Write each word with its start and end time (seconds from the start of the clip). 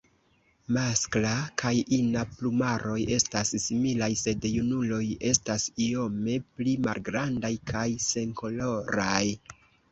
Maskla 0.75 1.33
kaj 1.63 1.73
ina 1.97 2.23
plumaroj 2.31 2.95
estas 3.19 3.53
similaj, 3.67 4.09
sed 4.23 4.49
junuloj 4.55 5.03
estas 5.35 5.69
iome 5.91 6.41
pli 6.57 6.77
malgrandaj 6.89 7.55
kaj 7.75 7.89
senkoloraj. 8.11 9.25